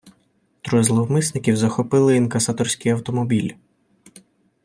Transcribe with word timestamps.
Троє 0.61 0.83
зловмисників 0.83 1.57
захопили 1.57 2.15
інкасаторський 2.15 2.91
автомобіль. 2.91 3.51